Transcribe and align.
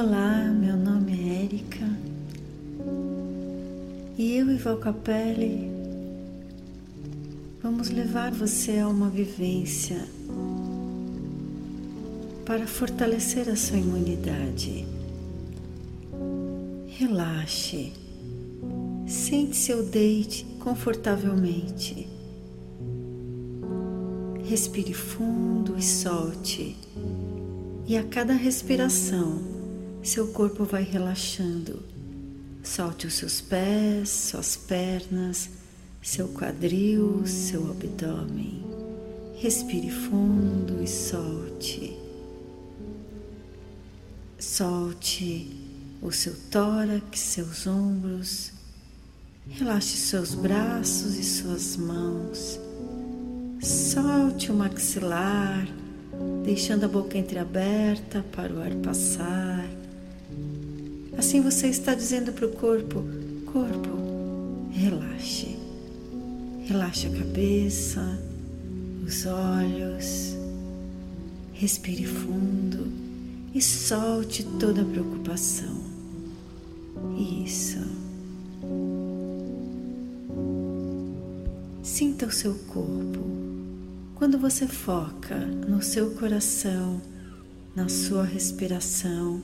Olá, 0.00 0.44
meu 0.44 0.76
nome 0.76 1.10
é 1.10 1.42
Érica 1.42 1.84
e 4.16 4.36
eu 4.36 4.48
e 4.48 4.56
Val 4.56 4.76
Capelli 4.76 5.68
vamos 7.60 7.90
levar 7.90 8.30
você 8.30 8.78
a 8.78 8.86
uma 8.86 9.10
vivência 9.10 10.06
para 12.46 12.64
fortalecer 12.64 13.48
a 13.48 13.56
sua 13.56 13.78
imunidade. 13.78 14.86
Relaxe, 16.86 17.92
sente-se 19.04 19.72
ou 19.72 19.82
deite 19.82 20.46
confortavelmente. 20.60 22.08
Respire 24.44 24.94
fundo 24.94 25.76
e 25.76 25.82
solte, 25.82 26.76
e 27.84 27.96
a 27.96 28.04
cada 28.04 28.34
respiração 28.34 29.57
seu 30.02 30.28
corpo 30.28 30.64
vai 30.64 30.82
relaxando. 30.82 31.82
Solte 32.62 33.06
os 33.06 33.14
seus 33.14 33.40
pés, 33.40 34.08
suas 34.08 34.56
pernas, 34.56 35.50
seu 36.02 36.28
quadril, 36.28 37.26
seu 37.26 37.70
abdômen. 37.70 38.64
Respire 39.36 39.90
fundo 39.90 40.82
e 40.82 40.86
solte. 40.86 41.96
Solte 44.38 45.50
o 46.02 46.10
seu 46.10 46.34
tórax, 46.50 47.18
seus 47.18 47.66
ombros. 47.66 48.52
Relaxe 49.48 49.96
seus 49.96 50.34
braços 50.34 51.16
e 51.16 51.24
suas 51.24 51.76
mãos. 51.76 52.60
Solte 53.60 54.52
o 54.52 54.54
maxilar, 54.54 55.66
deixando 56.44 56.84
a 56.84 56.88
boca 56.88 57.16
entreaberta 57.16 58.24
para 58.32 58.52
o 58.52 58.60
ar 58.60 58.74
passar. 58.76 59.77
Assim 61.18 61.40
você 61.40 61.66
está 61.66 61.94
dizendo 61.94 62.32
para 62.32 62.46
o 62.46 62.52
corpo: 62.52 63.02
corpo, 63.44 64.70
relaxe. 64.70 65.58
Relaxe 66.64 67.08
a 67.08 67.10
cabeça, 67.10 68.18
os 69.04 69.26
olhos. 69.26 70.36
Respire 71.52 72.04
fundo 72.04 72.86
e 73.52 73.60
solte 73.60 74.44
toda 74.60 74.82
a 74.82 74.84
preocupação. 74.84 75.82
Isso. 77.18 77.78
Sinta 81.82 82.26
o 82.26 82.30
seu 82.30 82.54
corpo. 82.68 83.18
Quando 84.14 84.38
você 84.38 84.68
foca 84.68 85.36
no 85.36 85.82
seu 85.82 86.12
coração, 86.12 87.02
na 87.74 87.88
sua 87.88 88.22
respiração, 88.24 89.42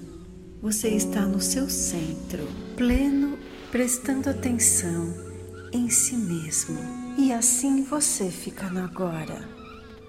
você 0.65 0.89
está 0.89 1.21
no 1.27 1.43
seu 1.43 1.69
centro, 1.69 2.49
pleno, 2.75 3.39
prestando 3.71 4.31
atenção 4.31 5.13
em 5.71 5.91
si 5.91 6.17
mesmo. 6.17 6.79
E 7.19 7.35
assim 7.35 7.85
você 7.85 8.31
fica 8.31 8.71
no 8.71 8.83
agora. 8.83 9.47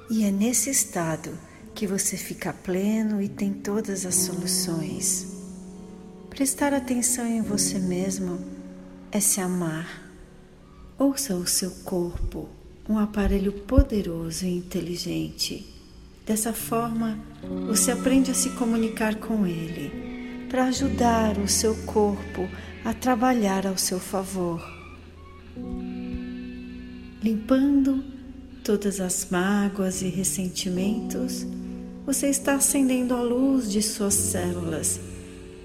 E 0.10 0.24
é 0.24 0.32
nesse 0.32 0.70
estado 0.70 1.38
que 1.74 1.86
você 1.86 2.16
fica 2.16 2.54
pleno 2.54 3.22
e 3.22 3.28
tem 3.28 3.52
todas 3.52 4.06
as 4.06 4.16
soluções. 4.16 5.28
Prestar 6.30 6.74
atenção 6.74 7.28
em 7.28 7.42
você 7.42 7.78
mesmo 7.78 8.40
é 9.12 9.20
se 9.20 9.42
amar. 9.42 10.10
Ouça 10.98 11.36
o 11.36 11.46
seu 11.46 11.72
corpo, 11.84 12.48
um 12.88 12.98
aparelho 12.98 13.52
poderoso 13.52 14.46
e 14.46 14.56
inteligente. 14.56 15.68
Dessa 16.26 16.54
forma, 16.54 17.20
você 17.68 17.92
aprende 17.92 18.32
a 18.32 18.34
se 18.34 18.52
comunicar 18.52 19.16
com 19.16 19.46
ele 19.46 20.05
para 20.56 20.68
ajudar 20.68 21.38
o 21.38 21.50
seu 21.50 21.76
corpo 21.84 22.48
a 22.86 22.94
trabalhar 22.94 23.68
ao 23.68 23.78
seu 23.78 24.00
favor, 24.00 24.66
limpando 27.22 28.02
todas 28.64 29.02
as 29.02 29.28
mágoas 29.30 30.02
e 30.02 30.08
ressentimentos. 30.08 31.46
Você 32.06 32.28
está 32.30 32.56
acendendo 32.56 33.14
a 33.14 33.22
luz 33.22 33.70
de 33.70 33.82
suas 33.82 34.14
células, 34.14 34.98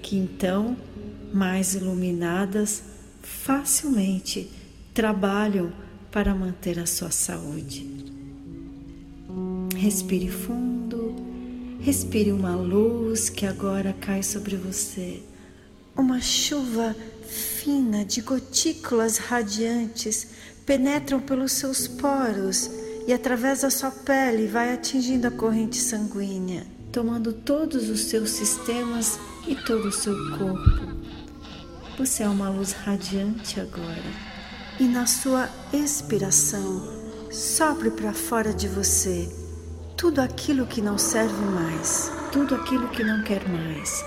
que 0.01 0.17
então, 0.17 0.75
mais 1.33 1.73
iluminadas, 1.73 2.83
facilmente 3.21 4.51
trabalham 4.93 5.71
para 6.11 6.35
manter 6.35 6.77
a 6.77 6.85
sua 6.85 7.11
saúde. 7.11 7.87
Respire 9.73 10.27
fundo 10.27 10.80
Respire 11.81 12.31
uma 12.31 12.55
luz 12.55 13.27
que 13.27 13.43
agora 13.43 13.91
cai 13.99 14.21
sobre 14.21 14.55
você, 14.55 15.23
uma 15.97 16.21
chuva 16.21 16.95
fina 17.27 18.05
de 18.05 18.21
gotículas 18.21 19.17
radiantes 19.17 20.27
penetram 20.63 21.19
pelos 21.19 21.53
seus 21.53 21.87
poros 21.87 22.69
e 23.07 23.11
através 23.11 23.61
da 23.61 23.71
sua 23.71 23.89
pele 23.89 24.45
vai 24.45 24.71
atingindo 24.71 25.25
a 25.25 25.31
corrente 25.31 25.77
sanguínea, 25.77 26.67
tomando 26.91 27.33
todos 27.33 27.89
os 27.89 28.01
seus 28.01 28.29
sistemas 28.29 29.19
e 29.47 29.55
todo 29.55 29.87
o 29.87 29.91
seu 29.91 30.13
corpo. 30.37 30.95
Você 31.97 32.21
é 32.21 32.29
uma 32.29 32.47
luz 32.47 32.73
radiante 32.73 33.59
agora. 33.59 34.03
E 34.79 34.83
na 34.83 35.07
sua 35.07 35.49
expiração, 35.73 36.87
sopre 37.31 37.89
para 37.89 38.13
fora 38.13 38.53
de 38.53 38.67
você 38.67 39.40
tudo 40.01 40.19
aquilo 40.19 40.65
que 40.65 40.81
não 40.81 40.97
serve 40.97 41.45
mais, 41.45 42.11
tudo 42.31 42.55
aquilo 42.55 42.89
que 42.89 43.03
não 43.03 43.21
quer 43.21 43.47
mais. 43.47 44.03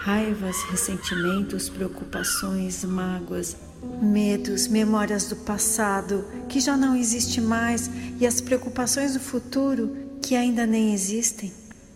Raivas, 0.00 0.56
ressentimentos, 0.68 1.68
preocupações, 1.68 2.82
mágoas, 2.82 3.56
medos, 4.02 4.66
memórias 4.66 5.28
do 5.28 5.36
passado 5.36 6.24
que 6.48 6.58
já 6.58 6.76
não 6.76 6.96
existe 6.96 7.40
mais 7.40 7.88
e 8.18 8.26
as 8.26 8.40
preocupações 8.40 9.14
do 9.14 9.20
futuro 9.20 9.96
que 10.20 10.34
ainda 10.34 10.66
nem 10.66 10.92
existem. 10.92 11.52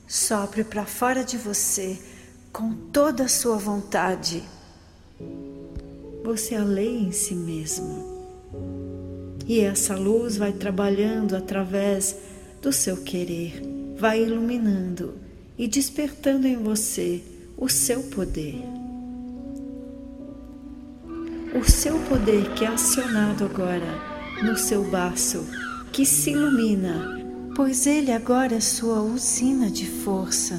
Sopre 0.07 0.63
para 0.63 0.85
fora 0.85 1.25
de 1.25 1.37
você 1.37 1.99
com 2.53 2.73
toda 2.93 3.25
a 3.25 3.29
sua 3.29 3.57
vontade. 3.57 4.45
Você 6.23 6.55
é 6.55 6.59
a 6.59 6.65
lei 6.65 6.97
em 6.97 7.11
si 7.11 7.35
mesmo. 7.35 8.13
E 9.49 9.59
essa 9.59 9.97
luz 9.97 10.37
vai 10.37 10.53
trabalhando 10.53 11.35
através 11.35 12.15
do 12.63 12.73
seu 12.73 12.97
querer, 12.99 13.61
vai 13.99 14.23
iluminando 14.23 15.15
e 15.59 15.67
despertando 15.67 16.47
em 16.47 16.57
você 16.57 17.21
o 17.59 17.69
seu 17.69 18.05
poder. 18.05 18.63
O 21.59 21.69
seu 21.69 21.99
poder 22.09 22.55
que 22.55 22.65
é 22.65 22.69
acionado 22.69 23.45
agora 23.45 24.01
no 24.45 24.57
seu 24.57 24.89
baço, 24.89 25.45
que 25.93 26.07
se 26.07 26.31
ilumina, 26.31 27.21
pois 27.55 27.87
ele 27.87 28.13
agora 28.13 28.55
é 28.55 28.61
sua 28.61 29.03
usina 29.03 29.69
de 29.69 29.87
força, 29.87 30.59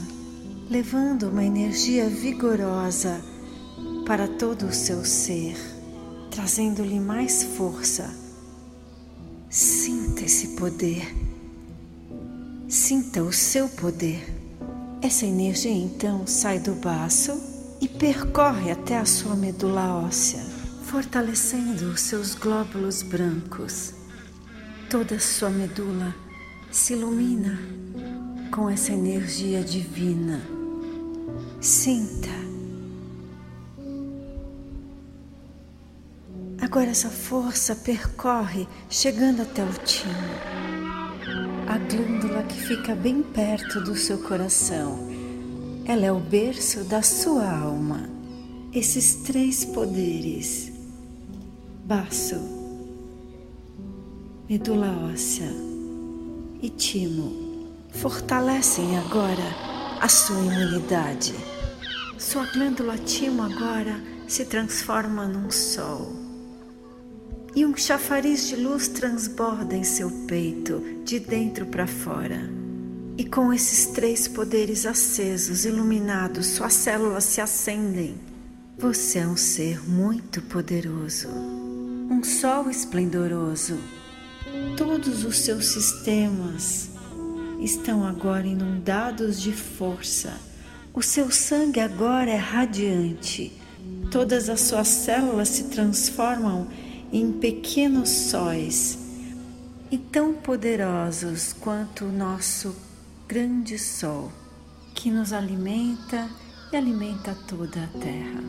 levando 0.69 1.29
uma 1.29 1.43
energia 1.43 2.09
vigorosa 2.09 3.21
para 4.05 4.27
todo 4.27 4.67
o 4.67 4.73
seu 4.73 5.05
ser, 5.05 5.55
trazendo-lhe 6.29 6.99
mais 6.99 7.43
força. 7.43 8.13
Sinta 9.49 10.25
esse 10.25 10.49
poder 10.49 11.22
Sinta 12.73 13.21
o 13.21 13.31
seu 13.31 13.69
poder. 13.69 14.27
Essa 14.99 15.27
energia 15.27 15.71
então 15.71 16.25
sai 16.25 16.57
do 16.57 16.73
baço 16.73 17.39
e 17.79 17.87
percorre 17.87 18.71
até 18.71 18.97
a 18.97 19.05
sua 19.05 19.35
medula 19.35 20.03
óssea, 20.03 20.43
fortalecendo 20.83 21.91
os 21.91 22.01
seus 22.01 22.33
glóbulos 22.33 23.03
brancos. 23.03 23.93
Toda 24.89 25.17
a 25.17 25.19
sua 25.19 25.51
medula 25.51 26.15
se 26.71 26.93
ilumina 26.93 27.59
com 28.51 28.67
essa 28.67 28.91
energia 28.91 29.63
divina. 29.63 30.41
Sinta. 31.61 32.33
Agora 36.59 36.89
essa 36.89 37.11
força 37.11 37.75
percorre, 37.75 38.67
chegando 38.89 39.43
até 39.43 39.63
o 39.63 39.73
timo 39.85 40.82
a 41.73 41.77
glândula 41.79 42.43
que 42.43 42.53
fica 42.53 42.93
bem 42.93 43.23
perto 43.23 43.81
do 43.81 43.95
seu 43.95 44.19
coração. 44.19 45.09
Ela 45.85 46.05
é 46.05 46.11
o 46.11 46.19
berço 46.19 46.83
da 46.83 47.01
sua 47.01 47.49
alma. 47.49 48.07
Esses 48.71 49.15
três 49.23 49.65
poderes, 49.65 50.71
baço, 51.83 52.35
medula 54.47 55.09
óssea 55.11 55.51
e 56.61 56.69
timo, 56.69 57.71
fortalecem 57.91 58.95
agora 58.99 59.97
a 59.99 60.07
sua 60.07 60.41
imunidade. 60.41 61.33
Sua 62.19 62.45
glândula 62.53 62.99
timo 62.99 63.41
agora 63.41 63.99
se 64.27 64.45
transforma 64.45 65.25
num 65.25 65.49
sol 65.49 66.22
e 67.55 67.65
um 67.65 67.75
chafariz 67.75 68.47
de 68.47 68.55
luz 68.55 68.87
transborda 68.87 69.75
em 69.75 69.83
seu 69.83 70.09
peito, 70.27 70.81
de 71.03 71.19
dentro 71.19 71.65
para 71.65 71.85
fora. 71.85 72.49
E 73.15 73.23
com 73.23 73.53
esses 73.53 73.87
três 73.87 74.27
poderes 74.27 74.85
acesos, 74.87 75.65
iluminados, 75.65 76.47
suas 76.47 76.73
células 76.73 77.25
se 77.25 77.39
acendem. 77.39 78.15
Você 78.77 79.19
é 79.19 79.27
um 79.27 79.37
ser 79.37 79.87
muito 79.87 80.41
poderoso, 80.41 81.29
um 81.29 82.23
sol 82.23 82.71
esplendoroso. 82.71 83.77
Todos 84.75 85.23
os 85.23 85.37
seus 85.37 85.67
sistemas 85.67 86.89
estão 87.59 88.03
agora 88.03 88.47
inundados 88.47 89.39
de 89.39 89.51
força. 89.51 90.33
O 90.91 91.03
seu 91.03 91.29
sangue 91.29 91.79
agora 91.79 92.31
é 92.31 92.35
radiante. 92.35 93.53
Todas 94.09 94.49
as 94.49 94.61
suas 94.61 94.87
células 94.87 95.49
se 95.49 95.65
transformam 95.65 96.67
em 97.13 97.31
pequenos 97.31 98.09
sóis 98.09 98.97
e 99.91 99.99
tão 99.99 100.33
poderosos 100.33 101.53
quanto 101.53 102.05
o 102.05 102.11
nosso 102.11 102.75
grande 103.27 103.77
sol 103.77 104.31
que 104.95 105.11
nos 105.11 105.31
alimenta 105.31 106.27
e 106.71 106.75
alimenta 106.75 107.37
toda 107.47 107.83
a 107.83 107.87
terra. 107.99 108.43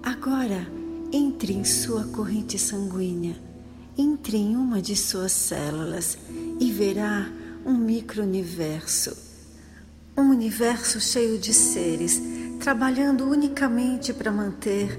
Agora, 0.00 0.64
entre 1.12 1.54
em 1.54 1.64
sua 1.64 2.04
corrente 2.04 2.56
sanguínea, 2.56 3.36
entre 3.98 4.36
em 4.36 4.54
uma 4.54 4.80
de 4.80 4.94
suas 4.94 5.32
células 5.32 6.16
e 6.60 6.70
verá 6.70 7.28
um 7.66 7.74
micro-universo. 7.74 9.16
Um 10.16 10.30
universo 10.30 11.00
cheio 11.00 11.36
de 11.36 11.52
seres 11.52 12.22
trabalhando 12.60 13.28
unicamente 13.28 14.12
para 14.12 14.30
manter 14.30 14.96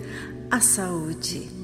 a 0.51 0.59
saúde. 0.59 1.54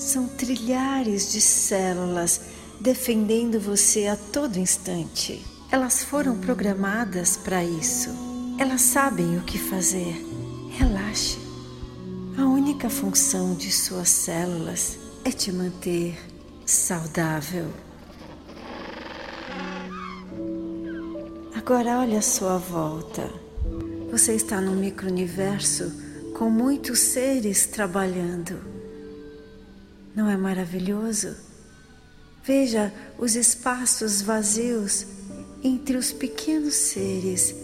São 0.00 0.26
trilhares 0.26 1.30
de 1.30 1.42
células 1.42 2.40
defendendo 2.80 3.60
você 3.60 4.06
a 4.06 4.16
todo 4.16 4.56
instante. 4.56 5.44
Elas 5.70 6.02
foram 6.02 6.40
programadas 6.40 7.36
para 7.36 7.62
isso. 7.62 8.08
Elas 8.58 8.80
sabem 8.80 9.36
o 9.36 9.42
que 9.42 9.58
fazer. 9.58 10.16
Relaxe. 10.70 11.38
A 12.38 12.46
única 12.46 12.88
função 12.88 13.54
de 13.54 13.70
suas 13.70 14.08
células 14.08 14.96
é 15.22 15.30
te 15.30 15.52
manter 15.52 16.18
saudável. 16.64 17.66
Agora 21.54 21.98
olhe 21.98 22.16
a 22.16 22.22
sua 22.22 22.56
volta. 22.56 23.30
Você 24.10 24.32
está 24.32 24.62
num 24.62 24.76
micro-universo 24.76 25.92
com 26.38 26.48
muitos 26.48 27.00
seres 27.00 27.66
trabalhando. 27.66 28.69
Não 30.14 30.28
é 30.28 30.36
maravilhoso? 30.36 31.36
Veja 32.42 32.92
os 33.18 33.36
espaços 33.36 34.22
vazios 34.22 35.06
entre 35.62 35.96
os 35.96 36.12
pequenos 36.12 36.74
seres. 36.74 37.54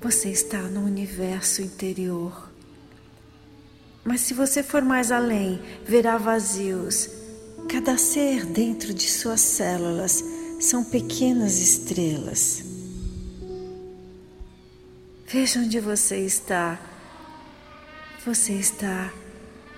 Você 0.00 0.30
está 0.30 0.62
no 0.62 0.84
universo 0.84 1.62
interior. 1.62 2.50
Mas 4.04 4.22
se 4.22 4.34
você 4.34 4.62
for 4.62 4.82
mais 4.82 5.10
além, 5.10 5.60
verá 5.84 6.16
vazios. 6.16 7.10
Cada 7.68 7.98
ser 7.98 8.46
dentro 8.46 8.94
de 8.94 9.08
suas 9.08 9.40
células 9.40 10.24
são 10.60 10.84
pequenas 10.84 11.58
estrelas. 11.58 12.62
Veja 15.26 15.60
onde 15.60 15.78
você 15.80 16.18
está. 16.18 16.80
Você 18.24 18.54
está 18.54 19.12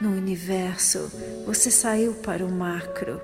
no 0.02 0.10
universo. 0.10 1.10
Você 1.46 1.70
saiu 1.70 2.14
para 2.14 2.44
o 2.44 2.50
macro. 2.50 3.20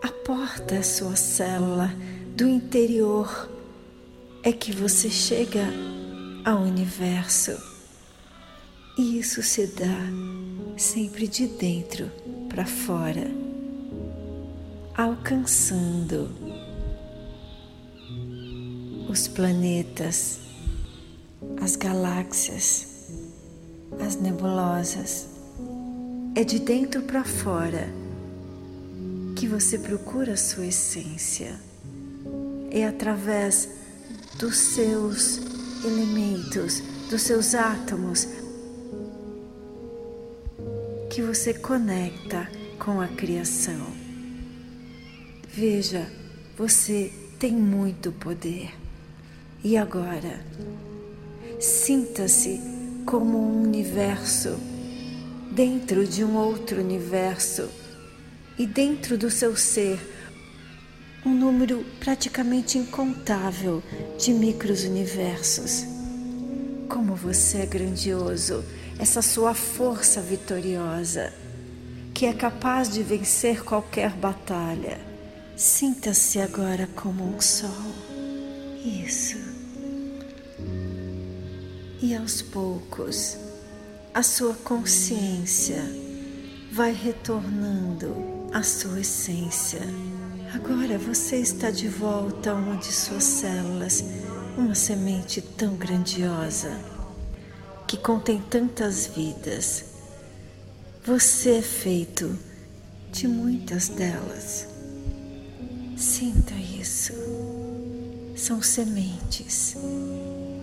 A 0.00 0.08
porta 0.08 0.76
é 0.76 0.82
sua 0.82 1.16
célula 1.16 1.92
do 2.36 2.46
interior 2.46 3.50
é 4.44 4.52
que 4.52 4.70
você 4.72 5.10
chega 5.10 5.64
ao 6.44 6.60
universo. 6.60 7.52
E 8.96 9.18
isso 9.18 9.42
se 9.42 9.66
dá 9.66 9.98
sempre 10.76 11.26
de 11.26 11.48
dentro 11.48 12.08
para 12.48 12.64
fora, 12.64 13.28
alcançando 14.94 16.30
os 19.08 19.26
planetas, 19.26 20.38
as 21.60 21.74
galáxias, 21.74 23.10
as 23.98 24.14
nebulosas. 24.14 25.33
É 26.36 26.42
de 26.42 26.58
dentro 26.58 27.02
para 27.02 27.22
fora 27.22 27.88
que 29.36 29.46
você 29.46 29.78
procura 29.78 30.32
a 30.32 30.36
sua 30.36 30.66
essência 30.66 31.54
é 32.72 32.84
através 32.84 33.68
dos 34.36 34.56
seus 34.56 35.38
elementos, 35.84 36.82
dos 37.08 37.22
seus 37.22 37.54
átomos, 37.54 38.26
que 41.08 41.22
você 41.22 41.54
conecta 41.54 42.50
com 42.80 43.00
a 43.00 43.06
criação. 43.06 43.86
Veja, 45.48 46.10
você 46.58 47.12
tem 47.38 47.52
muito 47.52 48.10
poder. 48.10 48.74
E 49.62 49.76
agora, 49.76 50.44
sinta-se 51.60 52.60
como 53.06 53.38
um 53.38 53.62
universo 53.62 54.58
dentro 55.54 56.04
de 56.04 56.24
um 56.24 56.36
outro 56.36 56.80
universo 56.80 57.70
e 58.58 58.66
dentro 58.66 59.16
do 59.16 59.30
seu 59.30 59.56
ser 59.56 60.00
um 61.24 61.32
número 61.32 61.86
praticamente 62.00 62.76
incontável 62.76 63.80
de 64.18 64.32
micros-universos. 64.32 65.84
Como 66.88 67.14
você 67.14 67.58
é 67.58 67.66
grandioso, 67.66 68.64
essa 68.98 69.22
sua 69.22 69.54
força 69.54 70.20
vitoriosa, 70.20 71.32
que 72.12 72.26
é 72.26 72.32
capaz 72.32 72.92
de 72.92 73.04
vencer 73.04 73.62
qualquer 73.62 74.10
batalha. 74.10 75.00
Sinta-se 75.56 76.40
agora 76.40 76.88
como 76.96 77.24
um 77.24 77.40
sol. 77.40 77.70
Isso. 78.84 79.38
E 82.02 82.14
aos 82.14 82.42
poucos, 82.42 83.43
a 84.14 84.22
sua 84.22 84.54
consciência 84.54 85.82
vai 86.72 86.92
retornando 86.92 88.48
à 88.52 88.62
sua 88.62 89.00
essência 89.00 89.82
Agora 90.54 90.96
você 90.98 91.38
está 91.38 91.68
de 91.68 91.88
volta 91.88 92.52
a 92.52 92.54
uma 92.54 92.76
de 92.76 92.92
suas 92.92 93.24
células, 93.24 94.04
uma 94.56 94.72
semente 94.72 95.42
tão 95.42 95.74
grandiosa, 95.74 96.70
que 97.88 97.96
contém 97.96 98.40
tantas 98.40 99.08
vidas. 99.08 99.84
Você 101.04 101.56
é 101.56 101.60
feito 101.60 102.38
de 103.10 103.26
muitas 103.26 103.88
delas. 103.88 104.68
Sinta 105.96 106.54
isso. 106.54 107.12
São 108.36 108.62
sementes 108.62 109.76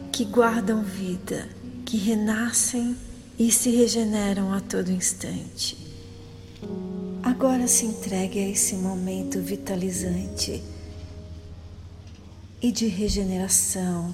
que 0.10 0.24
guardam 0.24 0.84
vida, 0.84 1.50
que 1.86 1.98
renascem 1.98 2.96
e 3.42 3.52
se 3.52 3.72
regeneram 3.72 4.54
a 4.54 4.62
todo 4.62 4.92
instante. 4.92 5.76
Agora 7.24 7.68
se 7.68 7.88
entregue 7.88 8.38
a 8.38 8.48
esse 8.48 8.76
momento 8.76 9.42
vitalizante 9.42 10.62
e 12.62 12.72
de 12.72 12.86
regeneração, 12.86 14.14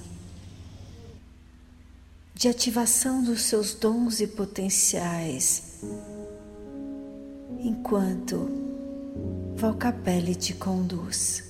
de 2.34 2.48
ativação 2.48 3.22
dos 3.22 3.42
seus 3.42 3.74
dons 3.74 4.18
e 4.20 4.26
potenciais, 4.26 5.82
enquanto 7.60 8.48
Valcapelli 9.56 10.34
te 10.34 10.54
conduz. 10.54 11.44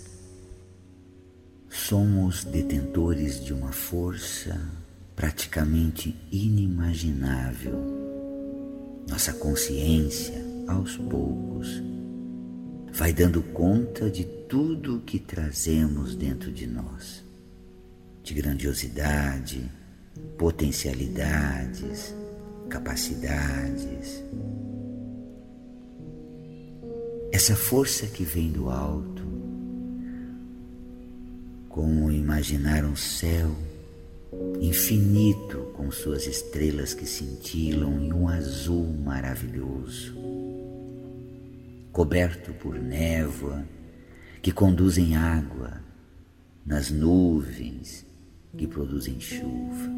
Somos 1.71 2.43
detentores 2.43 3.45
de 3.45 3.53
uma 3.53 3.71
força 3.71 4.61
praticamente 5.19 6.15
inimaginável. 6.31 7.75
Nossa 9.09 9.33
consciência 9.33 10.41
aos 10.69 10.97
poucos, 10.97 11.83
vai 12.93 13.13
dando 13.13 13.43
conta 13.43 14.09
de 14.09 14.23
tudo 14.25 14.99
o 14.99 15.01
que 15.01 15.19
trazemos 15.19 16.15
dentro 16.15 16.53
de 16.53 16.69
nós, 16.69 17.25
de 18.23 18.33
grandiosidade, 18.33 19.69
potencialidades, 20.39 22.15
capacidades. 22.69 24.23
Essa 27.33 27.57
força 27.57 28.07
que 28.07 28.23
vem 28.23 28.53
do 28.53 28.71
alto, 28.71 29.27
como 31.69 32.13
imaginar 32.13 32.85
um 32.85 32.95
céu 32.95 33.51
infinito 34.61 35.73
com 35.75 35.91
suas 35.91 36.27
estrelas 36.27 36.95
que 36.95 37.07
cintilam 37.07 38.01
em 38.01 38.13
um 38.13 38.29
azul 38.29 38.87
maravilhoso 38.87 40.19
coberto 41.99 42.53
por 42.53 42.79
névoa, 42.79 43.67
que 44.41 44.53
conduzem 44.53 45.17
água 45.17 45.81
nas 46.65 46.93
nuvens 46.93 48.07
que 48.57 48.69
produzem 48.69 49.19
chuva. 49.19 49.91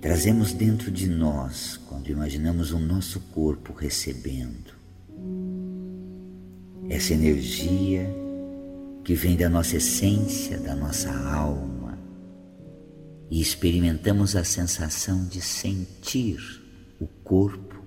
Trazemos 0.00 0.52
dentro 0.52 0.90
de 0.90 1.08
nós, 1.08 1.76
quando 1.88 2.08
imaginamos 2.08 2.72
o 2.72 2.80
nosso 2.80 3.20
corpo 3.32 3.72
recebendo 3.72 4.72
essa 6.88 7.14
energia 7.14 8.12
que 9.08 9.14
vem 9.14 9.38
da 9.38 9.48
nossa 9.48 9.78
essência, 9.78 10.58
da 10.58 10.76
nossa 10.76 11.10
alma, 11.10 11.98
e 13.30 13.40
experimentamos 13.40 14.36
a 14.36 14.44
sensação 14.44 15.24
de 15.24 15.40
sentir 15.40 16.38
o 17.00 17.06
corpo 17.24 17.82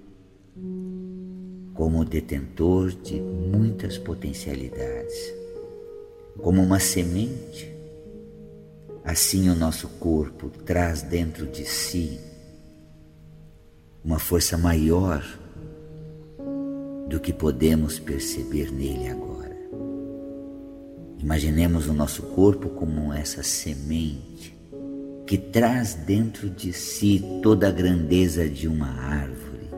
como 1.75 2.03
detentor 2.03 2.89
de 2.89 3.21
muitas 3.21 3.99
potencialidades, 3.99 5.13
como 6.41 6.59
uma 6.59 6.79
semente. 6.79 7.71
Assim, 9.03 9.47
o 9.47 9.55
nosso 9.55 9.89
corpo 9.99 10.49
traz 10.65 11.03
dentro 11.03 11.45
de 11.45 11.65
si 11.65 12.19
uma 14.03 14.17
força 14.17 14.57
maior 14.57 15.23
do 17.07 17.19
que 17.19 17.31
podemos 17.31 17.99
perceber 17.99 18.71
nele 18.71 19.07
agora. 19.07 19.31
Imaginemos 21.21 21.87
o 21.87 21.93
nosso 21.93 22.23
corpo 22.23 22.69
como 22.69 23.13
essa 23.13 23.43
semente 23.43 24.57
que 25.27 25.37
traz 25.37 25.93
dentro 25.93 26.49
de 26.49 26.73
si 26.73 27.23
toda 27.41 27.67
a 27.67 27.71
grandeza 27.71 28.49
de 28.49 28.67
uma 28.67 28.89
árvore, 28.89 29.69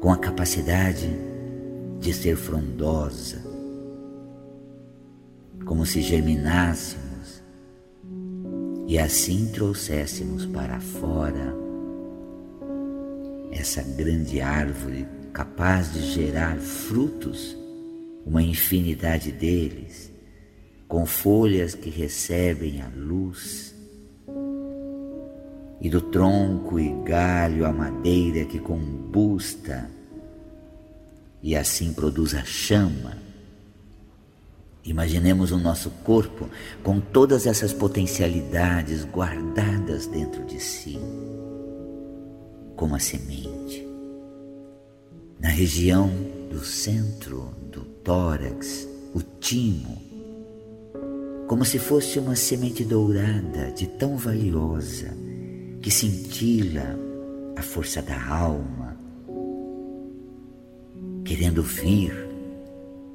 com 0.00 0.12
a 0.12 0.16
capacidade 0.16 1.10
de 1.98 2.14
ser 2.14 2.36
frondosa, 2.36 3.42
como 5.66 5.84
se 5.84 6.00
germinássemos 6.00 7.42
e 8.86 8.98
assim 8.98 9.50
trouxéssemos 9.52 10.46
para 10.46 10.80
fora 10.80 11.54
essa 13.50 13.82
grande 13.82 14.40
árvore 14.40 15.06
capaz 15.32 15.92
de 15.92 16.00
gerar 16.12 16.56
frutos, 16.56 17.59
uma 18.24 18.42
infinidade 18.42 19.32
deles, 19.32 20.12
com 20.86 21.06
folhas 21.06 21.74
que 21.74 21.90
recebem 21.90 22.82
a 22.82 22.88
luz, 22.88 23.74
e 25.80 25.88
do 25.88 26.00
tronco 26.00 26.78
e 26.78 26.92
galho 27.04 27.64
a 27.64 27.72
madeira 27.72 28.44
que 28.44 28.58
combusta 28.58 29.90
e 31.42 31.56
assim 31.56 31.92
produz 31.92 32.34
a 32.34 32.44
chama. 32.44 33.16
Imaginemos 34.84 35.52
o 35.52 35.58
nosso 35.58 35.90
corpo 36.04 36.48
com 36.82 37.00
todas 37.00 37.46
essas 37.46 37.72
potencialidades 37.72 39.04
guardadas 39.04 40.06
dentro 40.06 40.44
de 40.44 40.60
si 40.60 40.98
como 42.76 42.96
a 42.96 42.98
semente. 42.98 43.86
Na 45.38 45.48
região 45.48 46.10
do 46.50 46.64
centro 46.64 47.54
tórax, 48.04 48.88
o 49.14 49.20
timo, 49.40 49.96
como 51.46 51.64
se 51.64 51.78
fosse 51.78 52.18
uma 52.18 52.36
semente 52.36 52.84
dourada 52.84 53.72
de 53.72 53.86
tão 53.86 54.16
valiosa 54.16 55.08
que 55.82 55.90
cintila 55.90 56.98
a 57.56 57.62
força 57.62 58.00
da 58.00 58.22
alma, 58.28 58.96
querendo 61.24 61.62
vir 61.62 62.12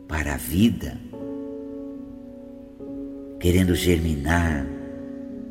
para 0.08 0.34
a 0.34 0.38
vida, 0.38 0.98
querendo 3.40 3.76
germinar 3.76 4.68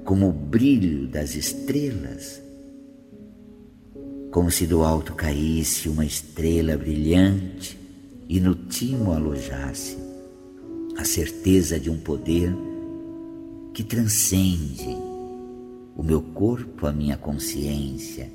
como 0.05 0.29
o 0.29 0.33
brilho 0.33 1.07
das 1.07 1.35
estrelas 1.35 2.45
como 4.35 4.51
se 4.51 4.67
do 4.67 4.83
alto 4.83 5.15
caísse 5.15 5.89
uma 5.89 6.05
estrela 6.05 6.77
brilhante 6.77 7.79
e 8.29 8.41
no 8.41 8.55
timo 8.55 9.13
alojasse 9.13 9.99
a 10.97 11.05
certeza 11.05 11.79
de 11.79 11.91
um 11.91 11.99
poder 11.99 12.55
que 13.73 13.83
transcende 13.83 14.97
o 15.97 16.03
meu 16.03 16.23
corpo, 16.23 16.87
a 16.87 16.93
minha 16.93 17.17
consciência, 17.17 18.31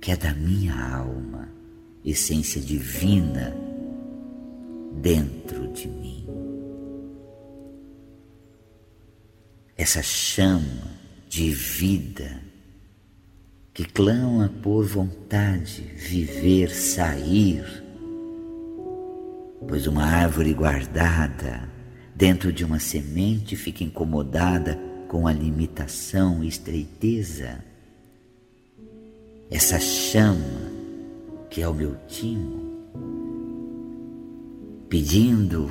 que 0.00 0.10
é 0.10 0.16
da 0.16 0.34
minha 0.34 0.74
alma, 0.74 1.48
essência 2.04 2.60
divina 2.60 3.54
dentro 5.00 5.68
de 5.68 5.88
mim. 5.88 6.26
Essa 9.76 10.02
chama 10.02 10.90
de 11.28 11.50
vida 11.50 12.42
que 13.72 13.84
clama 13.84 14.52
por 14.62 14.84
vontade, 14.84 15.82
viver, 15.96 16.70
sair, 16.70 17.64
pois 19.66 19.86
uma 19.86 20.04
árvore 20.04 20.52
guardada 20.52 21.68
dentro 22.14 22.52
de 22.52 22.64
uma 22.64 22.78
semente 22.78 23.56
fica 23.56 23.84
incomodada 23.84 24.78
com 25.08 25.26
a 25.26 25.32
limitação 25.32 26.42
e 26.42 26.48
estreiteza. 26.48 27.64
Essa 29.50 29.78
chama 29.78 30.70
que 31.50 31.62
é 31.62 31.68
o 31.68 31.74
meu 31.74 31.96
timo, 32.06 32.70
pedindo 34.88 35.70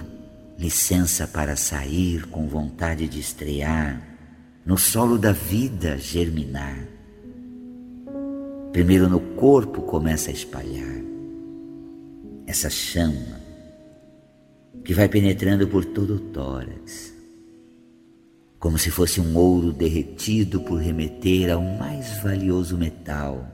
licença 0.58 1.25
para 1.25 1.55
sair 1.55 2.25
com 2.27 2.48
vontade 2.48 3.08
de 3.08 3.19
estrear 3.19 4.01
no 4.65 4.77
solo 4.77 5.17
da 5.17 5.31
vida 5.31 5.98
germinar 5.98 7.00
Primeiro 8.72 9.10
no 9.10 9.19
corpo 9.19 9.81
começa 9.81 10.29
a 10.29 10.34
espalhar 10.34 11.01
essa 12.46 12.69
chama 12.69 13.39
que 14.83 14.93
vai 14.93 15.07
penetrando 15.07 15.67
por 15.67 15.85
todo 15.85 16.15
o 16.15 16.19
tórax, 16.19 17.13
como 18.59 18.77
se 18.77 18.91
fosse 18.91 19.21
um 19.21 19.38
ouro 19.38 19.71
derretido 19.71 20.61
por 20.61 20.79
remeter 20.79 21.51
ao 21.51 21.61
mais 21.61 22.21
valioso 22.21 22.77
metal, 22.77 23.47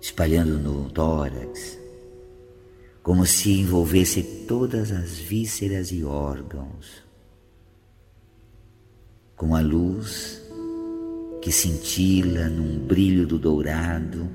espalhando 0.00 0.58
no 0.58 0.90
tórax, 0.90 1.78
como 3.02 3.26
se 3.26 3.60
envolvesse 3.60 4.22
todas 4.46 4.90
as 4.90 5.18
vísceras 5.18 5.92
e 5.92 6.04
órgãos, 6.04 7.04
com 9.36 9.54
a 9.54 9.60
luz 9.60 10.42
que 11.42 11.52
cintila 11.52 12.48
num 12.48 12.78
brilho 12.86 13.26
do 13.26 13.38
dourado, 13.38 14.26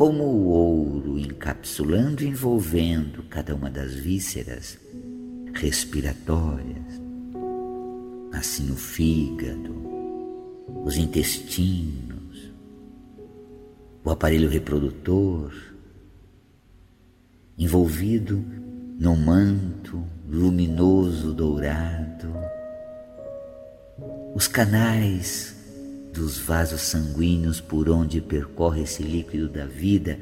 como 0.00 0.24
o 0.24 0.46
ouro 0.46 1.18
encapsulando 1.18 2.24
e 2.24 2.28
envolvendo 2.28 3.22
cada 3.24 3.54
uma 3.54 3.70
das 3.70 3.94
vísceras 3.94 4.78
respiratórias, 5.52 6.98
assim 8.32 8.72
o 8.72 8.76
fígado, 8.76 9.74
os 10.86 10.96
intestinos, 10.96 12.50
o 14.02 14.10
aparelho 14.10 14.48
reprodutor, 14.48 15.52
envolvido 17.58 18.42
num 18.98 19.16
manto 19.16 20.02
luminoso 20.26 21.34
dourado, 21.34 22.32
os 24.34 24.48
canais 24.48 25.59
dos 26.12 26.38
vasos 26.38 26.82
sanguíneos 26.82 27.60
por 27.60 27.88
onde 27.88 28.20
percorre 28.20 28.82
esse 28.82 29.02
líquido 29.02 29.48
da 29.48 29.66
vida, 29.66 30.18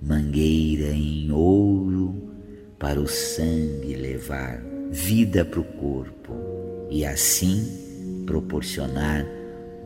mangueira 0.00 0.88
em 0.88 1.30
ouro 1.30 2.30
para 2.78 3.00
o 3.00 3.06
sangue 3.06 3.94
levar 3.94 4.60
vida 4.90 5.44
para 5.44 5.60
o 5.60 5.64
corpo 5.64 6.34
e 6.90 7.04
assim 7.04 8.24
proporcionar 8.26 9.24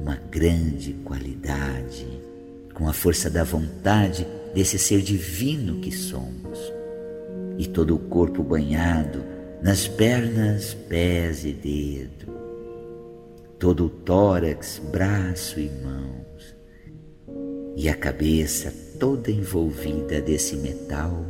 uma 0.00 0.16
grande 0.30 0.94
qualidade 1.04 2.06
com 2.74 2.88
a 2.88 2.92
força 2.92 3.28
da 3.28 3.44
vontade 3.44 4.26
desse 4.54 4.78
ser 4.78 5.02
divino 5.02 5.80
que 5.80 5.92
somos. 5.92 6.58
E 7.58 7.66
todo 7.66 7.94
o 7.94 7.98
corpo 7.98 8.42
banhado 8.42 9.22
nas 9.62 9.86
pernas, 9.86 10.72
pés 10.88 11.44
e 11.44 11.52
dedos 11.52 12.49
todo 13.60 13.84
o 13.84 13.90
tórax, 13.90 14.80
braço 14.90 15.60
e 15.60 15.68
mãos, 15.68 16.56
e 17.76 17.90
a 17.90 17.94
cabeça 17.94 18.72
toda 18.98 19.30
envolvida 19.30 20.20
desse 20.22 20.56
metal 20.56 21.26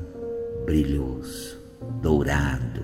brilhoso, 0.65 1.59
dourado. 2.01 2.83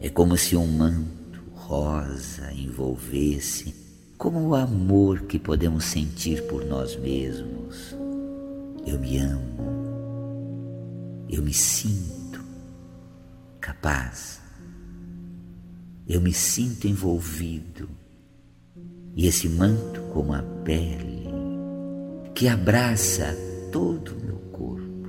É 0.00 0.10
como 0.10 0.36
se 0.36 0.56
um 0.56 0.66
manto 0.66 1.40
rosa 1.54 2.52
envolvesse, 2.52 3.72
como 4.18 4.48
o 4.48 4.54
amor 4.56 5.22
que 5.22 5.38
podemos 5.38 5.84
sentir 5.84 6.42
por 6.48 6.64
nós 6.64 6.96
mesmos. 6.96 7.96
Eu 8.84 8.98
me 8.98 9.16
amo, 9.18 9.56
eu 11.28 11.40
me 11.40 11.54
sinto 11.54 12.44
capaz, 13.60 14.43
eu 16.06 16.20
me 16.20 16.32
sinto 16.32 16.86
envolvido, 16.86 17.88
e 19.16 19.26
esse 19.26 19.48
manto, 19.48 20.02
como 20.12 20.34
a 20.34 20.42
pele, 20.64 21.24
que 22.34 22.46
abraça 22.46 23.34
todo 23.72 24.12
o 24.12 24.24
meu 24.24 24.36
corpo, 24.52 25.08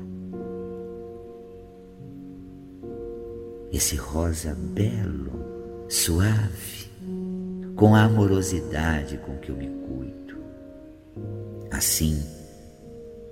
esse 3.74 3.98
rosa 3.98 4.56
belo, 4.56 5.34
suave, 5.90 6.90
com 7.76 7.94
a 7.94 8.04
amorosidade 8.04 9.18
com 9.18 9.38
que 9.38 9.50
eu 9.50 9.58
me 9.58 9.68
cuido. 9.68 10.38
Assim, 11.72 12.24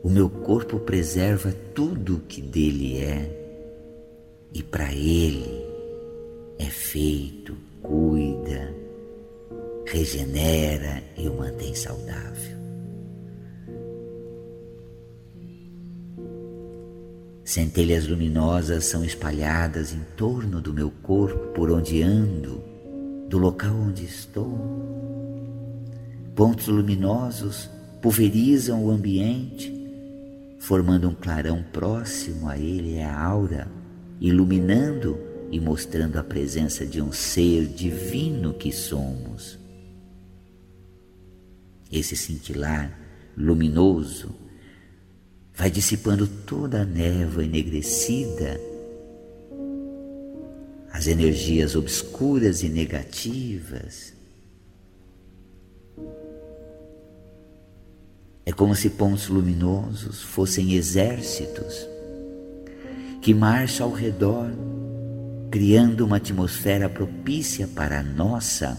o 0.03 0.09
meu 0.09 0.29
corpo 0.29 0.79
preserva 0.79 1.53
tudo 1.73 2.17
o 2.17 2.19
que 2.19 2.41
dele 2.41 2.97
é. 2.97 3.39
E 4.53 4.61
para 4.61 4.93
ele 4.93 5.72
é 6.63 6.69
feito, 6.69 7.57
cuida, 7.81 8.73
regenera 9.85 11.03
e 11.17 11.27
o 11.27 11.37
mantém 11.37 11.75
saudável. 11.75 12.57
Centelhas 17.43 18.07
luminosas 18.07 18.85
são 18.85 19.03
espalhadas 19.03 19.91
em 19.91 19.99
torno 20.15 20.61
do 20.61 20.73
meu 20.73 20.89
corpo 20.89 21.47
por 21.53 21.69
onde 21.69 22.01
ando, 22.01 22.63
do 23.27 23.37
local 23.37 23.75
onde 23.75 24.05
estou. 24.05 24.57
Pontos 26.33 26.67
luminosos 26.67 27.69
pulverizam 28.01 28.85
o 28.85 28.89
ambiente 28.89 29.71
formando 30.59 31.09
um 31.09 31.13
clarão 31.13 31.61
próximo 31.73 32.47
a 32.47 32.57
ele 32.57 32.95
é 32.95 33.03
a 33.03 33.21
aura, 33.21 33.67
iluminando 34.21 35.32
e 35.53 35.59
mostrando 35.59 36.17
a 36.17 36.23
presença 36.23 36.83
de 36.83 36.99
um 36.99 37.11
ser 37.11 37.67
divino 37.67 38.55
que 38.55 38.71
somos. 38.71 39.59
Esse 41.91 42.15
cintilar 42.15 42.99
luminoso 43.37 44.33
vai 45.53 45.69
dissipando 45.69 46.25
toda 46.25 46.81
a 46.81 46.85
névoa 46.85 47.45
enegrecida, 47.45 48.59
as 50.91 51.05
energias 51.05 51.75
obscuras 51.75 52.63
e 52.63 52.69
negativas, 52.69 54.11
É 58.45 58.51
como 58.51 58.75
se 58.75 58.89
pontos 58.89 59.29
luminosos 59.29 60.21
fossem 60.21 60.73
exércitos 60.73 61.87
que 63.21 63.33
marcham 63.33 63.87
ao 63.87 63.93
redor, 63.93 64.51
criando 65.53 66.03
uma 66.03 66.17
atmosfera 66.17 66.89
propícia 66.89 67.67
para 67.67 67.99
a 67.99 68.03
nossa 68.03 68.75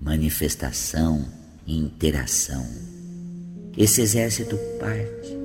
manifestação 0.00 1.24
e 1.64 1.78
interação. 1.78 2.66
Esse 3.76 4.00
exército 4.00 4.58
parte 4.80 5.38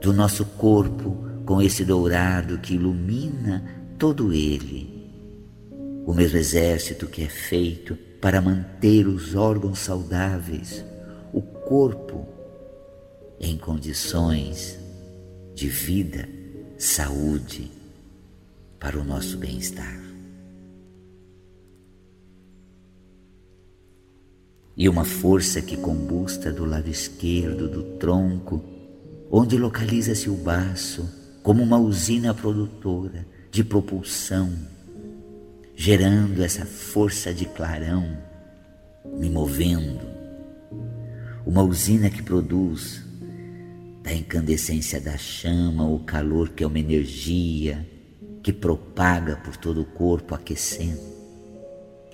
do 0.00 0.14
nosso 0.14 0.46
corpo 0.46 1.22
com 1.44 1.60
esse 1.60 1.84
dourado 1.84 2.56
que 2.56 2.76
ilumina 2.76 3.62
todo 3.98 4.32
ele. 4.32 5.12
O 6.06 6.14
mesmo 6.14 6.38
exército 6.38 7.08
que 7.08 7.22
é 7.22 7.28
feito 7.28 7.94
para 8.22 8.40
manter 8.40 9.06
os 9.06 9.34
órgãos 9.34 9.80
saudáveis, 9.80 10.82
o 11.30 11.42
corpo 11.42 12.26
em 13.38 13.58
condições 13.58 14.78
de 15.54 15.68
vida, 15.68 16.26
saúde, 16.78 17.79
para 18.80 18.98
o 18.98 19.04
nosso 19.04 19.36
bem-estar. 19.36 20.00
E 24.74 24.88
uma 24.88 25.04
força 25.04 25.60
que 25.60 25.76
combusta 25.76 26.50
do 26.50 26.64
lado 26.64 26.88
esquerdo 26.88 27.68
do 27.68 27.82
tronco, 27.98 28.64
onde 29.30 29.58
localiza-se 29.58 30.30
o 30.30 30.34
baço, 30.34 31.06
como 31.42 31.62
uma 31.62 31.78
usina 31.78 32.32
produtora 32.32 33.26
de 33.50 33.62
propulsão, 33.62 34.50
gerando 35.76 36.42
essa 36.42 36.64
força 36.64 37.34
de 37.34 37.44
clarão, 37.44 38.16
me 39.18 39.28
movendo 39.28 40.08
uma 41.44 41.62
usina 41.62 42.08
que 42.08 42.22
produz 42.22 43.04
da 44.02 44.12
incandescência 44.12 45.00
da 45.00 45.16
chama 45.16 45.86
o 45.86 46.00
calor 46.00 46.50
que 46.50 46.62
é 46.62 46.66
uma 46.66 46.78
energia 46.78 47.86
que 48.42 48.52
propaga 48.52 49.36
por 49.36 49.56
todo 49.56 49.82
o 49.82 49.84
corpo 49.84 50.34
aquecendo. 50.34 51.00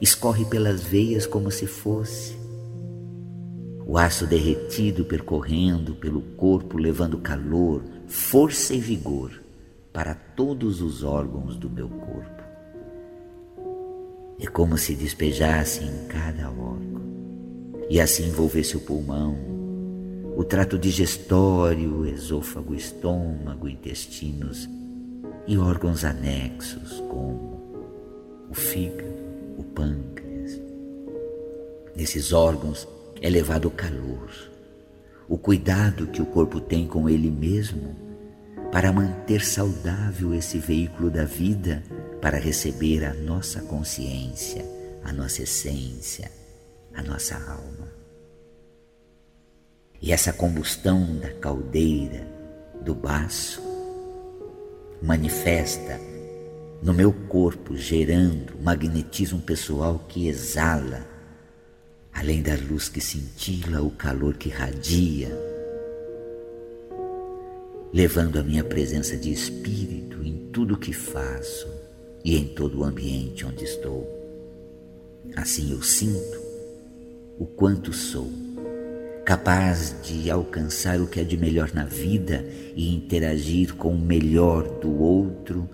Escorre 0.00 0.44
pelas 0.44 0.82
veias 0.82 1.26
como 1.26 1.50
se 1.50 1.66
fosse 1.66 2.36
o 3.88 3.96
aço 3.96 4.26
derretido 4.26 5.04
percorrendo 5.04 5.94
pelo 5.94 6.20
corpo, 6.20 6.76
levando 6.76 7.18
calor, 7.18 7.84
força 8.08 8.74
e 8.74 8.80
vigor 8.80 9.30
para 9.92 10.12
todos 10.12 10.82
os 10.82 11.04
órgãos 11.04 11.56
do 11.56 11.70
meu 11.70 11.88
corpo. 11.88 12.42
É 14.40 14.46
como 14.48 14.76
se 14.76 14.94
despejasse 14.94 15.84
em 15.84 16.08
cada 16.08 16.50
órgão 16.50 17.06
e 17.88 18.00
assim 18.00 18.26
envolvesse 18.26 18.76
o 18.76 18.80
pulmão, 18.80 19.38
o 20.36 20.42
trato 20.42 20.76
digestório, 20.76 22.04
esôfago, 22.06 22.74
estômago, 22.74 23.68
intestinos 23.68 24.68
e 25.46 25.56
órgãos 25.56 26.04
anexos 26.04 27.00
como 27.08 27.56
o 28.50 28.54
fígado, 28.54 29.08
o 29.56 29.62
pâncreas. 29.62 30.60
Nesses 31.94 32.32
órgãos 32.32 32.86
é 33.20 33.30
levado 33.30 33.68
o 33.68 33.70
calor, 33.70 34.30
o 35.28 35.38
cuidado 35.38 36.06
que 36.08 36.20
o 36.20 36.26
corpo 36.26 36.60
tem 36.60 36.86
com 36.86 37.08
ele 37.08 37.30
mesmo 37.30 37.94
para 38.70 38.92
manter 38.92 39.44
saudável 39.44 40.34
esse 40.34 40.58
veículo 40.58 41.10
da 41.10 41.24
vida, 41.24 41.82
para 42.20 42.38
receber 42.38 43.04
a 43.04 43.14
nossa 43.14 43.60
consciência, 43.62 44.64
a 45.04 45.12
nossa 45.12 45.42
essência, 45.42 46.30
a 46.92 47.02
nossa 47.02 47.36
alma. 47.36 47.88
E 50.02 50.12
essa 50.12 50.32
combustão 50.32 51.16
da 51.16 51.30
caldeira, 51.34 52.26
do 52.82 52.94
baço, 52.94 53.65
manifesta 55.06 56.00
no 56.82 56.92
meu 56.92 57.12
corpo, 57.12 57.76
gerando 57.76 58.58
magnetismo 58.60 59.40
pessoal 59.40 60.04
que 60.08 60.26
exala, 60.28 61.06
além 62.12 62.42
da 62.42 62.56
luz 62.56 62.88
que 62.88 63.00
cintila, 63.00 63.82
o 63.82 63.90
calor 63.92 64.36
que 64.36 64.48
radia, 64.48 65.30
levando 67.92 68.36
a 68.38 68.42
minha 68.42 68.64
presença 68.64 69.16
de 69.16 69.32
espírito 69.32 70.24
em 70.24 70.48
tudo 70.52 70.76
que 70.76 70.92
faço 70.92 71.68
e 72.24 72.36
em 72.36 72.48
todo 72.48 72.80
o 72.80 72.84
ambiente 72.84 73.46
onde 73.46 73.64
estou. 73.64 74.04
Assim 75.36 75.70
eu 75.70 75.82
sinto 75.82 76.42
o 77.38 77.46
quanto 77.46 77.92
sou, 77.92 78.28
capaz 79.26 79.92
de 80.04 80.30
alcançar 80.30 81.00
o 81.00 81.08
que 81.08 81.18
é 81.18 81.24
de 81.24 81.36
melhor 81.36 81.74
na 81.74 81.84
vida 81.84 82.46
e 82.76 82.94
interagir 82.94 83.74
com 83.74 83.92
o 83.92 83.98
melhor 83.98 84.78
do 84.78 85.02
outro, 85.02 85.68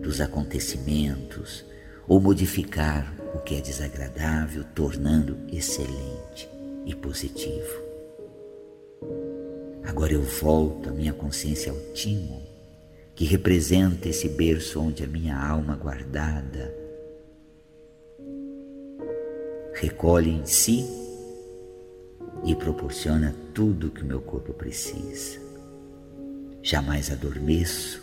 dos 0.00 0.22
acontecimentos, 0.22 1.66
ou 2.08 2.18
modificar 2.18 3.14
o 3.34 3.40
que 3.40 3.56
é 3.56 3.60
desagradável, 3.60 4.64
tornando 4.74 5.36
excelente 5.52 6.48
e 6.86 6.94
positivo. 6.94 7.84
Agora 9.84 10.14
eu 10.14 10.22
volto 10.22 10.88
à 10.88 10.92
minha 10.92 11.12
consciência 11.12 11.70
ao 11.70 11.78
timo, 11.92 12.40
que 13.14 13.26
representa 13.26 14.08
esse 14.08 14.30
berço 14.30 14.80
onde 14.80 15.04
a 15.04 15.06
minha 15.06 15.36
alma 15.36 15.76
guardada 15.76 16.74
recolhe 19.74 20.30
em 20.30 20.46
si 20.46 21.03
e 22.44 22.54
proporciona 22.54 23.34
tudo 23.54 23.86
o 23.86 23.90
que 23.90 24.04
meu 24.04 24.20
corpo 24.20 24.52
precisa. 24.52 25.38
Jamais 26.62 27.10
adormeço, 27.10 28.02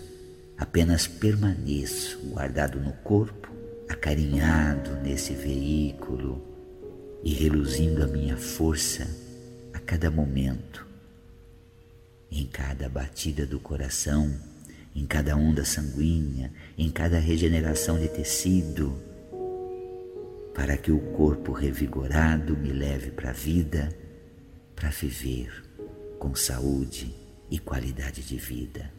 apenas 0.58 1.08
permaneço 1.08 2.20
guardado 2.26 2.80
no 2.80 2.92
corpo, 2.94 3.50
acarinhado 3.88 4.96
nesse 5.04 5.34
veículo 5.34 6.42
e 7.24 7.34
reluzindo 7.34 8.04
a 8.04 8.08
minha 8.08 8.36
força 8.36 9.08
a 9.74 9.80
cada 9.80 10.10
momento, 10.10 10.88
em 12.32 12.46
cada 12.46 12.90
batida 12.90 13.46
do 13.46 13.60
coração, 13.60 14.34
em 14.96 15.06
cada 15.06 15.36
onda 15.36 15.64
sanguínea, 15.64 16.52
em 16.78 16.90
cada 16.90 17.20
regeneração 17.20 18.00
de 18.00 18.08
tecido, 18.08 18.96
para 20.54 20.78
que 20.78 20.92
o 20.92 21.00
corpo 21.14 21.52
revigorado 21.52 22.58
me 22.58 22.72
leve 22.72 23.12
para 23.12 23.30
a 23.30 23.34
vida 23.34 24.01
para 24.82 24.90
viver 24.90 25.64
com 26.18 26.34
saúde 26.34 27.14
e 27.52 27.60
qualidade 27.60 28.24
de 28.24 28.36
vida. 28.36 28.92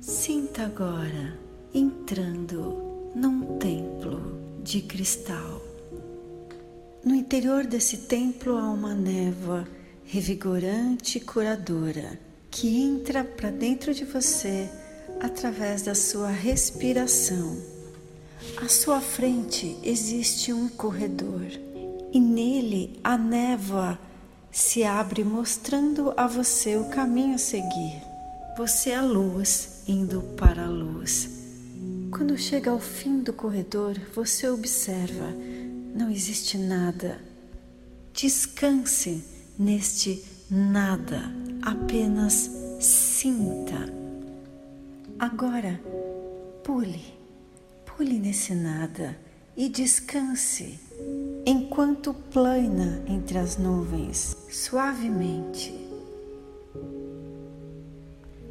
Sinta 0.00 0.62
agora 0.62 1.36
entrando 1.74 3.10
num 3.16 3.58
templo 3.58 4.60
de 4.62 4.80
cristal. 4.82 5.60
No 7.04 7.16
interior 7.16 7.66
desse 7.66 7.96
templo 8.06 8.56
há 8.56 8.70
uma 8.70 8.94
névoa 8.94 9.66
revigorante 10.04 11.18
e 11.18 11.20
curadora 11.20 12.16
que 12.48 12.80
entra 12.80 13.24
para 13.24 13.50
dentro 13.50 13.92
de 13.92 14.04
você 14.04 14.70
através 15.18 15.82
da 15.82 15.96
sua 15.96 16.30
respiração. 16.30 17.60
À 18.56 18.68
sua 18.68 19.00
frente 19.00 19.76
existe 19.82 20.52
um 20.52 20.68
corredor 20.68 21.69
e 22.12 22.20
nele 22.20 22.98
a 23.02 23.16
névoa 23.16 23.98
se 24.50 24.82
abre 24.82 25.22
mostrando 25.22 26.12
a 26.16 26.26
você 26.26 26.76
o 26.76 26.88
caminho 26.88 27.36
a 27.36 27.38
seguir. 27.38 28.02
Você 28.56 28.90
é 28.90 28.96
a 28.96 29.02
luz 29.02 29.82
indo 29.86 30.20
para 30.36 30.64
a 30.64 30.68
luz. 30.68 31.30
Quando 32.10 32.36
chega 32.36 32.70
ao 32.70 32.80
fim 32.80 33.22
do 33.22 33.32
corredor, 33.32 33.96
você 34.14 34.48
observa, 34.48 35.32
não 35.94 36.10
existe 36.10 36.58
nada. 36.58 37.20
Descanse 38.12 39.24
neste 39.58 40.22
nada, 40.50 41.22
apenas 41.62 42.50
sinta. 42.80 43.88
Agora, 45.18 45.80
pule, 46.64 47.14
pule 47.86 48.18
nesse 48.18 48.54
nada 48.54 49.16
e 49.56 49.68
descanse 49.68 50.78
enquanto 51.50 52.14
plana 52.14 53.02
entre 53.08 53.36
as 53.36 53.56
nuvens, 53.56 54.36
suavemente. 54.48 55.74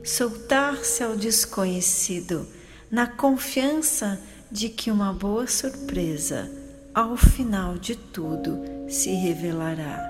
Soltar-se 0.03 1.01
ao 1.01 1.15
desconhecido, 1.15 2.45
na 2.91 3.07
confiança 3.07 4.19
de 4.51 4.67
que 4.67 4.91
uma 4.91 5.13
boa 5.13 5.47
surpresa, 5.47 6.51
ao 6.93 7.15
final 7.15 7.77
de 7.77 7.95
tudo, 7.95 8.59
se 8.89 9.11
revelará. 9.11 10.05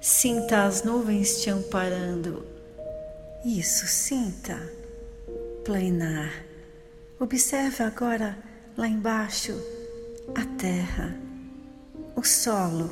Sinta 0.00 0.64
as 0.64 0.82
nuvens 0.82 1.40
te 1.40 1.50
amparando. 1.50 2.44
Isso, 3.44 3.86
sinta. 3.86 4.58
Planar. 5.64 6.32
Observe 7.20 7.84
agora 7.84 8.36
lá 8.76 8.88
embaixo 8.88 9.52
a 10.34 10.44
terra, 10.56 11.29
o 12.16 12.22
solo. 12.22 12.90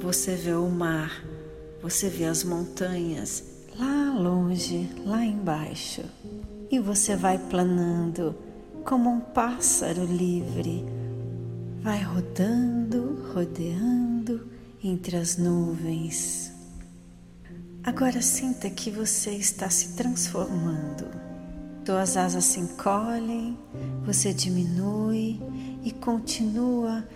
Você 0.00 0.36
vê 0.36 0.52
o 0.52 0.68
mar, 0.68 1.24
você 1.82 2.08
vê 2.08 2.24
as 2.24 2.44
montanhas 2.44 3.44
lá 3.78 4.12
longe, 4.12 4.88
lá 5.04 5.24
embaixo. 5.24 6.02
E 6.70 6.78
você 6.78 7.16
vai 7.16 7.38
planando 7.38 8.34
como 8.84 9.10
um 9.10 9.20
pássaro 9.20 10.04
livre, 10.04 10.84
vai 11.82 12.02
rodando, 12.02 13.32
rodeando 13.34 14.48
entre 14.82 15.16
as 15.16 15.36
nuvens. 15.36 16.52
Agora 17.82 18.20
sinta 18.20 18.68
que 18.68 18.90
você 18.90 19.30
está 19.30 19.70
se 19.70 19.96
transformando. 19.96 21.06
Suas 21.86 22.16
asas 22.16 22.44
se 22.46 22.58
encolhem, 22.58 23.56
você 24.04 24.34
diminui 24.34 25.40
e 25.84 25.92
continua 25.92 27.06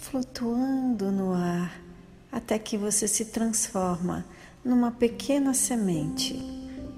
flutuando 0.00 1.10
no 1.10 1.34
ar 1.34 1.82
até 2.30 2.56
que 2.56 2.78
você 2.78 3.08
se 3.08 3.24
transforma 3.24 4.24
numa 4.64 4.92
pequena 4.92 5.52
semente, 5.52 6.40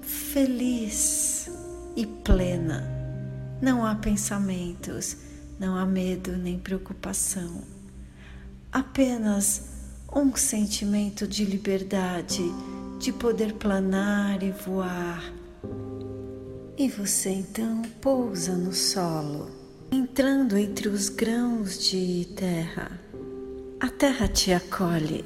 feliz 0.03 1.49
e 1.95 2.05
plena. 2.05 2.87
Não 3.59 3.83
há 3.83 3.95
pensamentos, 3.95 5.17
não 5.59 5.75
há 5.75 5.87
medo 5.87 6.37
nem 6.37 6.59
preocupação. 6.59 7.63
Apenas 8.71 9.63
um 10.15 10.35
sentimento 10.35 11.27
de 11.27 11.43
liberdade, 11.43 12.43
de 12.99 13.11
poder 13.11 13.55
planar 13.55 14.43
e 14.43 14.51
voar 14.51 15.38
e 16.79 16.87
você 16.87 17.31
então 17.31 17.81
pousa 17.99 18.53
no 18.55 18.71
solo, 18.71 19.49
entrando 19.91 20.57
entre 20.57 20.87
os 20.87 21.09
grãos 21.09 21.77
de 21.77 22.25
terra. 22.37 22.89
A 23.81 23.89
terra 23.89 24.29
te 24.29 24.53
acolhe. 24.53 25.25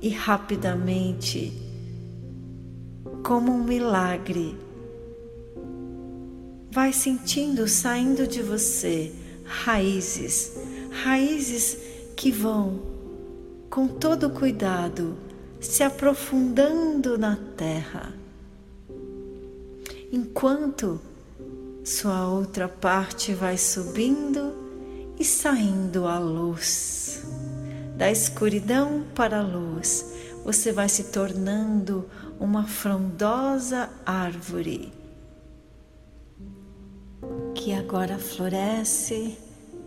E 0.00 0.10
rapidamente, 0.10 1.52
como 3.24 3.50
um 3.50 3.64
milagre, 3.64 4.56
vai 6.70 6.92
sentindo 6.92 7.66
saindo 7.66 8.24
de 8.24 8.40
você 8.40 9.12
raízes, 9.42 10.52
raízes 11.02 11.76
que 12.14 12.30
vão 12.30 12.80
com 13.68 13.88
todo 13.88 14.30
cuidado 14.30 15.18
se 15.58 15.82
aprofundando 15.82 17.18
na 17.18 17.34
terra 17.56 18.17
enquanto 20.10 21.00
sua 21.84 22.28
outra 22.28 22.68
parte 22.68 23.34
vai 23.34 23.56
subindo 23.56 24.54
e 25.18 25.24
saindo 25.24 26.06
à 26.06 26.18
luz. 26.18 27.22
Da 27.96 28.10
escuridão 28.10 29.04
para 29.14 29.40
a 29.40 29.42
luz, 29.42 30.04
você 30.44 30.72
vai 30.72 30.88
se 30.88 31.04
tornando 31.04 32.08
uma 32.38 32.66
frondosa 32.66 33.90
árvore 34.06 34.92
que 37.54 37.72
agora 37.72 38.18
floresce 38.18 39.36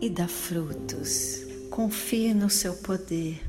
e 0.00 0.10
dá 0.10 0.28
frutos. 0.28 1.40
Confie 1.70 2.34
no 2.34 2.50
seu 2.50 2.74
poder 2.74 3.42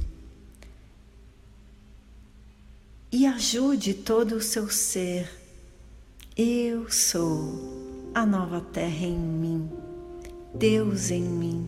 e 3.12 3.28
ajude 3.28 3.94
todo 3.94 4.36
o 4.38 4.42
seu 4.42 4.70
ser 4.70 5.43
eu 6.36 6.90
sou 6.90 8.10
a 8.12 8.26
nova 8.26 8.60
terra 8.60 9.06
em 9.06 9.16
mim, 9.16 9.70
Deus 10.56 11.12
em 11.12 11.22
mim. 11.22 11.68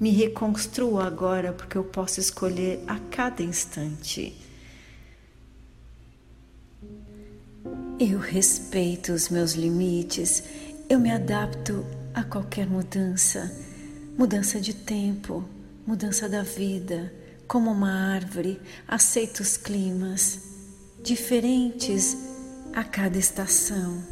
Me 0.00 0.10
reconstruo 0.10 0.98
agora 0.98 1.52
porque 1.52 1.76
eu 1.76 1.84
posso 1.84 2.20
escolher 2.20 2.82
a 2.86 2.98
cada 3.10 3.42
instante. 3.42 4.34
Eu 8.00 8.18
respeito 8.18 9.12
os 9.12 9.28
meus 9.28 9.52
limites, 9.52 10.42
eu 10.88 10.98
me 10.98 11.10
adapto 11.10 11.84
a 12.14 12.24
qualquer 12.24 12.66
mudança, 12.66 13.54
mudança 14.16 14.58
de 14.58 14.72
tempo, 14.72 15.44
mudança 15.86 16.28
da 16.30 16.42
vida. 16.42 17.12
Como 17.46 17.70
uma 17.70 18.14
árvore, 18.14 18.58
aceito 18.88 19.40
os 19.40 19.58
climas 19.58 20.40
diferentes 21.02 22.33
a 22.74 22.82
cada 22.82 23.16
estação. 23.16 24.02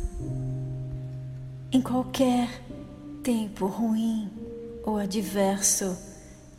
Em 1.72 1.83
qualquer 1.83 2.48
tempo 3.20 3.66
ruim 3.66 4.31
ou 4.85 4.98
adverso, 4.98 5.98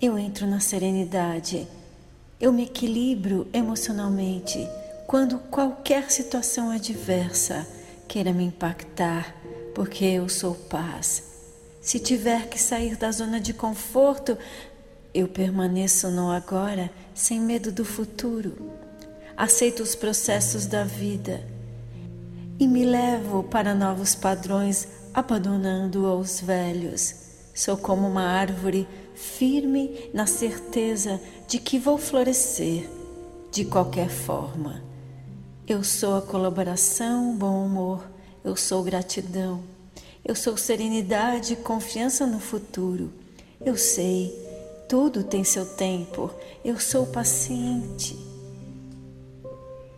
eu 0.01 0.17
entro 0.17 0.45
na 0.45 0.59
serenidade. 0.59 1.65
Eu 2.41 2.51
me 2.51 2.63
equilibro 2.63 3.47
emocionalmente 3.53 4.67
quando 5.07 5.39
qualquer 5.49 6.11
situação 6.11 6.71
adversa 6.71 7.65
queira 8.05 8.33
me 8.33 8.43
impactar, 8.43 9.33
porque 9.73 10.03
eu 10.03 10.27
sou 10.27 10.55
paz. 10.55 11.23
Se 11.81 11.99
tiver 11.99 12.49
que 12.49 12.59
sair 12.59 12.97
da 12.97 13.11
zona 13.11 13.39
de 13.39 13.53
conforto, 13.53 14.37
eu 15.13 15.29
permaneço 15.29 16.09
no 16.09 16.31
agora, 16.31 16.91
sem 17.15 17.39
medo 17.39 17.71
do 17.71 17.85
futuro. 17.85 18.73
Aceito 19.37 19.81
os 19.81 19.95
processos 19.95 20.65
da 20.65 20.83
vida 20.83 21.52
e 22.59 22.67
me 22.67 22.85
levo 22.85 23.43
para 23.43 23.73
novos 23.73 24.15
padrões, 24.15 24.87
abandonando 25.13 26.05
os 26.17 26.39
velhos. 26.41 27.15
Sou 27.53 27.77
como 27.77 28.07
uma 28.07 28.23
árvore 28.23 28.87
firme 29.15 30.09
na 30.13 30.25
certeza 30.25 31.19
de 31.47 31.59
que 31.59 31.77
vou 31.77 31.97
florescer 31.97 32.89
de 33.51 33.65
qualquer 33.65 34.09
forma. 34.09 34.83
Eu 35.67 35.83
sou 35.83 36.15
a 36.15 36.21
colaboração, 36.21 37.35
bom 37.35 37.65
humor, 37.65 38.03
eu 38.43 38.55
sou 38.55 38.83
gratidão, 38.83 39.61
eu 40.25 40.35
sou 40.35 40.57
serenidade 40.57 41.53
e 41.53 41.57
confiança 41.57 42.25
no 42.25 42.39
futuro. 42.39 43.11
Eu 43.63 43.77
sei, 43.77 44.33
tudo 44.89 45.23
tem 45.23 45.43
seu 45.43 45.65
tempo, 45.65 46.29
eu 46.65 46.79
sou 46.79 47.05
paciente 47.05 48.17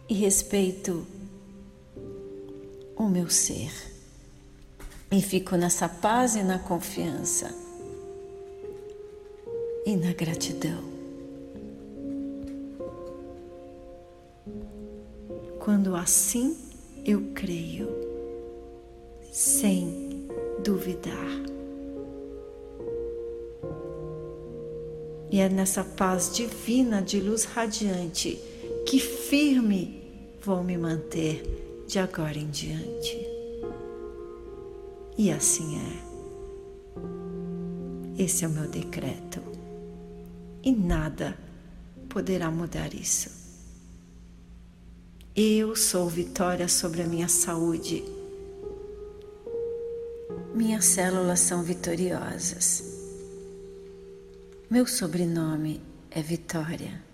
e 0.07 0.13
respeito 0.13 1.05
o 2.95 3.03
meu 3.03 3.29
ser. 3.29 3.71
E 5.12 5.21
fico 5.21 5.55
nessa 5.55 5.88
paz 5.88 6.36
e 6.36 6.43
na 6.43 6.60
confiança 6.60 7.53
e 9.86 9.95
na 9.95 10.13
gratidão. 10.13 10.84
Quando 15.60 15.95
assim 15.95 16.58
eu 17.05 17.31
creio, 17.34 17.88
sem 19.31 20.27
duvidar. 20.63 21.45
E 25.31 25.39
é 25.39 25.49
nessa 25.49 25.84
paz 25.84 26.34
divina 26.34 27.01
de 27.01 27.19
luz 27.19 27.43
radiante 27.43 28.39
que 28.86 28.99
firme 28.99 30.03
vou 30.41 30.63
me 30.63 30.77
manter 30.77 31.64
de 31.88 32.00
agora 32.00 32.38
em 32.38 32.50
diante. 32.50 33.17
E 35.17 35.32
assim 35.32 35.80
é. 35.80 36.06
Esse 38.24 38.45
é 38.45 38.48
o 38.48 38.52
meu 38.52 38.67
decreto. 38.67 39.41
E 40.63 40.71
nada 40.71 41.38
poderá 42.10 42.50
mudar 42.50 42.93
isso. 42.93 43.30
Eu 45.36 45.76
sou 45.76 46.08
vitória 46.08 46.67
sobre 46.67 47.02
a 47.02 47.08
minha 47.08 47.28
saúde. 47.28 48.04
Minhas 50.54 50.86
células 50.86 51.41
são 51.41 51.62
vitoriosas. 51.62 52.95
Meu 54.69 54.88
sobrenome 54.88 55.82
é 56.10 56.21
Vitória. 56.21 57.04